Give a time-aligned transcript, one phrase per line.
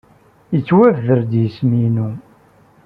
[0.53, 2.09] Yettwabder-d yisem-inu.